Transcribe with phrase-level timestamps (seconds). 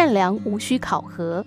[0.00, 1.44] 善良无需考核。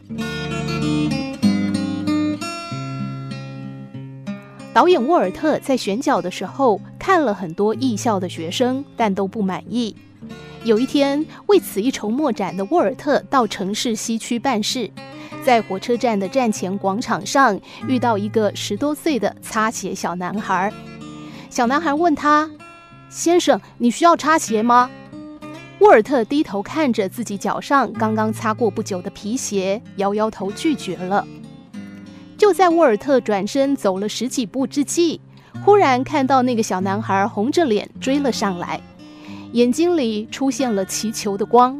[4.71, 9.95] 导演沃尔特在选角的时候看了很多艺校的学生，但都不满意。
[10.63, 14.87] 有一天，为此一筹莫展的沃尔特到城市西区办事，
[15.43, 20.71] 在火车站的站前广场上遇到一个十多岁的擦鞋小男孩。
[21.49, 22.47] 小男孩问他
[23.09, 24.91] ：“先生，你需要擦鞋吗？”
[25.83, 31.27] 沃尔特低头看着自己脚上刚刚擦过不久的皮鞋，摇摇头拒绝了。
[32.37, 35.19] 就在沃尔特转身走了十几步之际，
[35.61, 38.79] 忽然看到那个小男孩红着脸追了上来，
[39.51, 41.77] 眼睛里出现了祈求的光。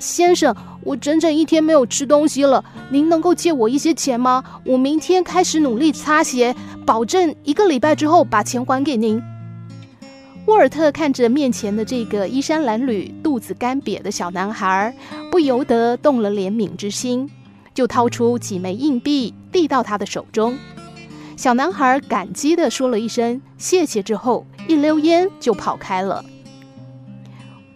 [0.00, 0.52] 先生，
[0.82, 4.42] 我整整一天没有吃东西了，您能够借我一些钱吗？
[4.64, 6.52] 我明天开始努力擦鞋，
[6.84, 9.22] 保证一个礼拜之后把钱还给您。
[10.46, 14.94] 沃尔特看着面前的这个衣衫褴褛、肚子干瘪的小男孩，
[15.30, 17.30] 不由得动了怜悯之心。
[17.74, 20.58] 就掏出几枚硬币递到他的手中，
[21.36, 26.24] 小男孩感激地说了一声谢谢之后，一溜烟就跑开了。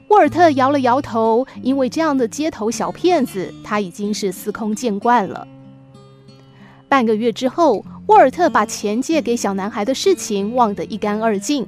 [0.08, 5.46] 沃尔特摇了摇头，因为这样的街头小骗子他已经是司空见惯了。
[6.88, 11.64] 半个月之后，沃尔特把钱借给小男孩的事情忘得一干二净。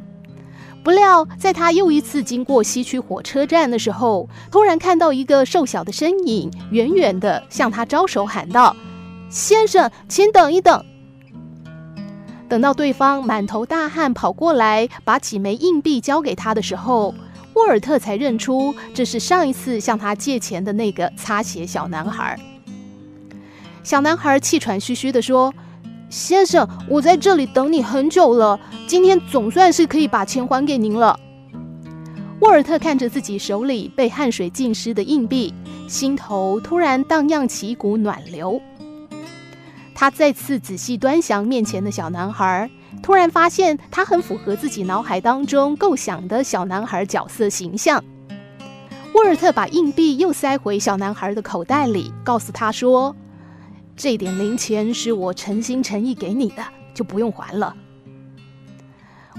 [0.85, 8.77] 不料，在他又一次经过西区火车站的时候，突然看到一个瘦小的身影，远远的向他招手喊道
[9.31, 10.85] ：“先生，请等一等。”
[12.51, 17.15] 等到对方满头大汗跑过来，把几枚硬币交给他的时候，
[17.55, 22.39] 沃尔特才认出这是上一次向他借钱的那个擦鞋小男孩。
[23.83, 25.55] 小男孩气喘吁吁地说。
[26.15, 31.19] 先生，我在这里等你很久了，今天总算是可以把钱还给您了。
[32.39, 35.53] 沃尔特看着自己手里被汗水浸湿的硬币，
[35.89, 38.63] 心头突然荡漾起一股暖流。
[39.93, 42.71] 他再次仔细端详面前的小男孩，
[43.03, 48.01] 突然发现他很符合自己脑海当中构想的小男孩角色形象。
[49.17, 53.17] 沃尔特把硬币又塞回小男孩的口袋里，告诉他说。
[53.97, 57.75] 这点零钱是我诚心诚意给你的，就不用还了。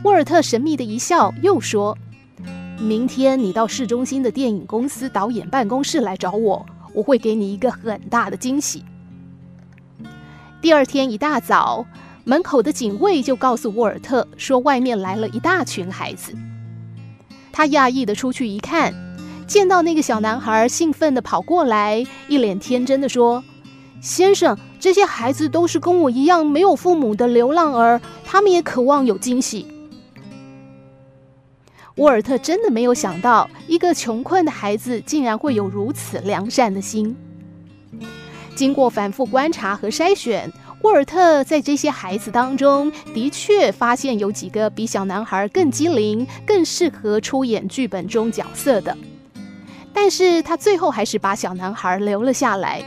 [0.04, 1.98] 沃尔特神秘的一笑，又说
[2.80, 8.84] ：“明天你到市中心的电影公司导演办公室来找我，我会给你一个很大的惊喜。”
[10.62, 11.86] 第二天一大早，
[12.24, 16.34] 门口的警卫就告诉沃尔特说，外面来了一大群孩子。
[17.52, 18.94] 他讶异的出去一看，
[19.48, 23.44] 见到那个小男孩兴奋的跑过来，一脸天真的说。
[24.06, 29.66] 先生，这些孩子都是跟我一样没有父母的流浪儿，他们也渴望有惊喜。
[31.96, 37.18] 沃尔特真的没有想到，一个穷困的孩子竟然会有如此良善的心。
[38.56, 48.96] 经过反复观察和筛选，沃尔特在这些孩子当中的确发现有几个比小男孩更机灵、更适合出演剧本中角色的。
[49.92, 52.84] 但是他最后还是把小男孩留了下来。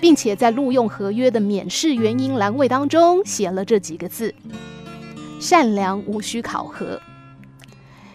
[0.00, 4.34] 并且在录用合约的免试原因栏位当中写了这几个字
[5.40, 7.00] ：“善良无需考核。”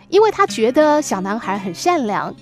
[0.10, 2.36] 因为他觉得小男孩很善良，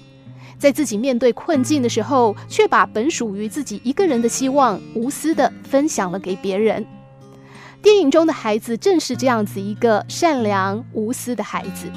[0.59, 6.85] 在自己面对困境的时候，却把本属于自己一个人的希望无私地分享了给别人。
[7.81, 11.90] 电影中的孩子正是这样子一个善良无私的孩子。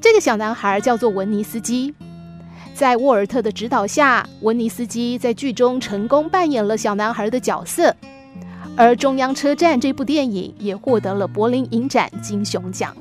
[0.00, 1.94] 这个小男孩叫做文尼斯基。
[2.74, 7.94] 在沃尔特的指导下，文尼斯基在剧中成功扮演了小男孩的角色，
[8.76, 12.96] 而《中央车站》这部电影也获得了柏林影展金熊奖。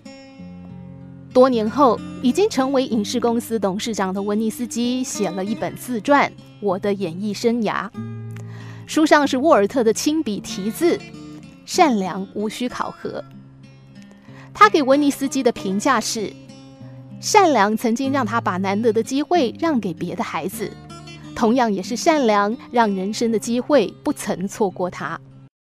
[1.34, 6.30] 多年后，已经成为影视公司董事长的文尼斯基写了一本自传
[6.60, 7.90] 《我的演艺生涯》，
[8.86, 11.00] 书上是沃尔特的亲笔题字
[11.66, 13.24] ：“善良无需考核。”
[14.54, 16.32] 他给文尼斯基的评价是。
[17.22, 20.72] 善良曾经让他把难得的机会让给别的孩子，
[21.36, 25.20] 同样也是善良让人生的机会不曾错过他。